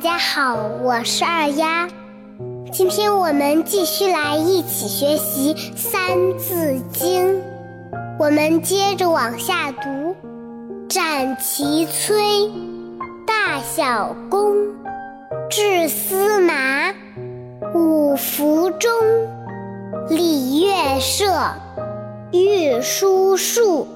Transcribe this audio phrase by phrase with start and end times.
[0.00, 1.88] 大家好，我是二丫。
[2.70, 7.34] 今天我们继续来一起学习《三字经》，
[8.16, 10.14] 我们接着往下读：
[10.88, 12.48] 斩其崔，
[13.26, 14.54] 大小公，
[15.50, 16.94] 至司马，
[17.74, 18.88] 五服中，
[20.10, 21.24] 礼乐射，
[22.30, 23.88] 御书数，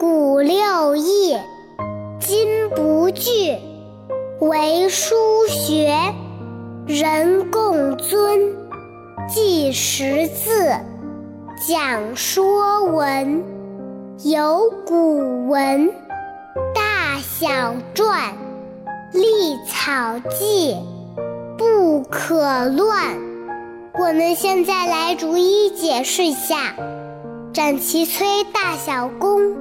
[0.00, 1.36] 古六艺，
[2.18, 3.56] 今不惧。
[4.40, 5.16] 为书
[5.48, 5.92] 学，
[6.86, 8.38] 人共尊；
[9.28, 10.76] 记识字，
[11.66, 13.42] 讲说文。
[14.22, 15.92] 有古文，
[16.72, 18.30] 大小篆，
[19.12, 20.76] 隶草记，
[21.56, 23.18] 不可乱。
[23.98, 26.76] 我们现在来逐一解释一下：
[27.52, 29.56] 斩其崔，大小公，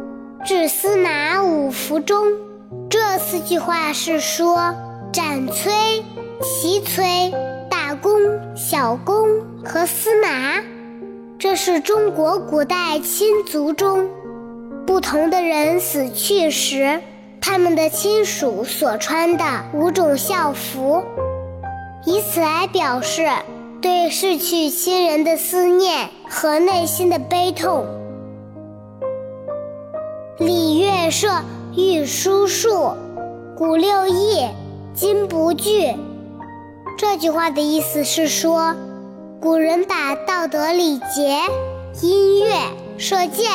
[0.46, 2.47] 至司马，五福中。
[2.90, 4.74] 这四句话是说，
[5.12, 5.74] 斩崔、
[6.41, 7.34] 袭崔、
[7.70, 8.13] 大公、
[8.55, 9.27] 小公
[9.66, 10.63] 和司马，
[11.38, 14.08] 这是中国古代亲族中
[14.85, 17.02] 不同的人死去时，
[17.41, 19.43] 他们的亲属所穿的
[19.74, 21.04] 五种校服，
[22.05, 23.27] 以此来表示
[23.82, 27.85] 对逝去亲人的思念和内心的悲痛。
[30.40, 31.27] 礼乐社。
[31.78, 32.96] 御书数，
[33.56, 34.48] 古六艺，
[34.96, 35.96] 今不惧。
[36.98, 38.74] 这句话的意思是说，
[39.40, 41.38] 古人把道德礼节、
[42.02, 42.55] 音乐、
[42.98, 43.46] 射箭、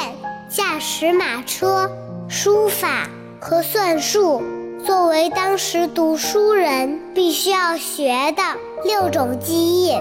[0.48, 1.91] 驾驶马车、
[2.28, 3.09] 书法
[3.41, 4.41] 和算术
[4.87, 8.43] 作为当时读书人必须要学的
[8.84, 9.53] 六种技
[9.84, 9.97] 艺。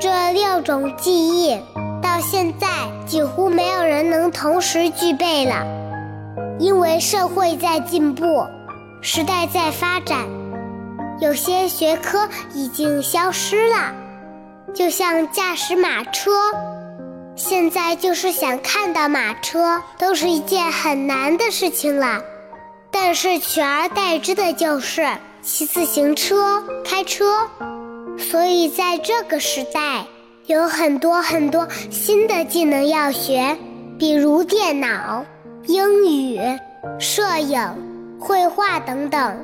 [0.00, 1.60] 这六种技艺
[2.02, 2.68] 到现在
[3.06, 5.76] 几乎没有人能同时具备了。
[6.58, 8.46] 因为社会在进步，
[9.00, 10.26] 时代在发展，
[11.20, 13.94] 有些学科已经消失了。
[14.74, 16.30] 就像驾驶马车，
[17.36, 22.20] 现在就是想看到马车都是一件很难的事情了。
[22.90, 25.08] 但是取而代之的就是
[25.42, 27.48] 骑自行车、开车。
[28.18, 30.04] 所以在这个时代，
[30.46, 33.56] 有很多很多新的技能要学，
[33.96, 35.24] 比如电脑。
[35.68, 36.40] 英语、
[36.98, 37.60] 摄影、
[38.18, 39.36] 绘画等等，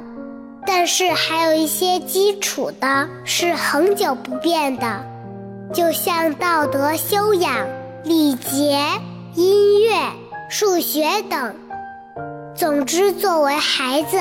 [0.67, 5.05] 但是还有一些基础的是恒久不变的，
[5.75, 7.69] 就像道德修养、
[8.05, 8.81] 礼节、
[9.35, 9.93] 音乐、
[10.49, 11.55] 数学等。
[12.55, 14.17] 总之，作为孩子，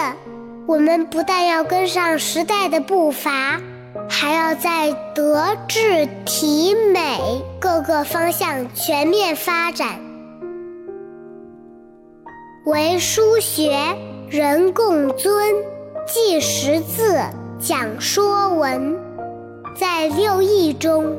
[0.67, 3.61] 我们不但要跟上时代的步伐，
[4.09, 10.01] 还要在德、智、体、美各个方向全面发展。
[12.65, 13.77] 为书学，
[14.29, 15.33] 人共尊；
[16.07, 17.19] 记识字，
[17.59, 18.97] 讲说文。
[19.77, 21.17] 在六艺中，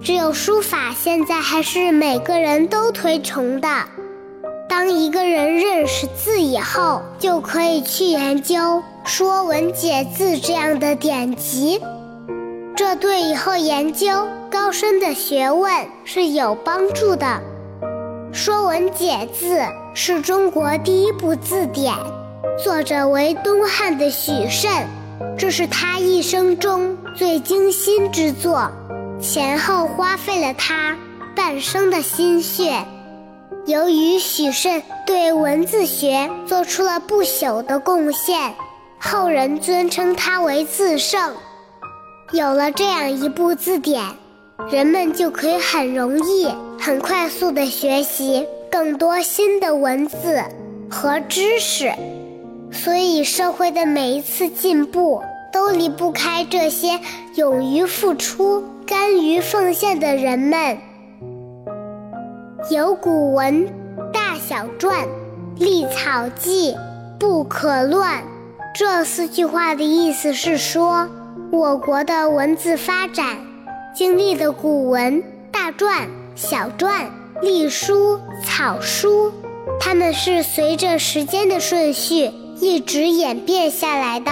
[0.00, 3.68] 只有书法现在还是每个人都推崇的。
[4.70, 8.56] 当一个人认识字以后，就可以去研究
[9.04, 11.78] 《说文解字》这样的典籍，
[12.74, 15.70] 这对以后研究高深的学问
[16.04, 17.26] 是有帮助的。
[18.32, 19.58] 《说文解字》
[19.98, 21.94] 是中国第一部字典，
[22.62, 24.86] 作者为东汉的许慎，
[25.38, 28.70] 这是他一生中最精心之作，
[29.22, 30.94] 前后花费了他
[31.34, 32.84] 半生的心血。
[33.64, 38.54] 由于许慎对文字学做出了不朽的贡献，
[39.00, 41.32] 后人尊称他为字圣。
[42.32, 44.04] 有了这样一部字典。
[44.70, 46.48] 人们就可以很容易、
[46.80, 50.42] 很快速地学习更多新的文字
[50.90, 51.92] 和知识，
[52.70, 55.22] 所以社会的每一次进步
[55.52, 57.00] 都离不开这些
[57.36, 60.78] 勇于付出、甘于奉献的人们。
[62.70, 63.66] 有古文，
[64.12, 65.06] 大小篆，
[65.56, 66.74] 立草记，
[67.18, 68.22] 不可乱。
[68.74, 71.08] 这四句话的意思是说，
[71.50, 73.38] 我国的文字发展。
[73.94, 76.06] 经历的古文、大篆、
[76.36, 77.06] 小篆、
[77.40, 79.32] 隶书、草书，
[79.80, 82.30] 它们是随着时间的顺序
[82.60, 84.30] 一直演变下来的。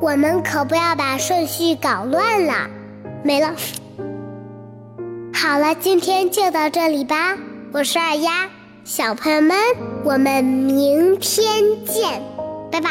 [0.00, 2.70] 我们可不要把顺序搞乱了。
[3.24, 3.54] 没了。
[5.34, 7.36] 好了，今天就到这里吧。
[7.72, 8.48] 我是二丫，
[8.84, 9.56] 小朋友们，
[10.04, 12.22] 我们明天见，
[12.70, 12.90] 拜拜。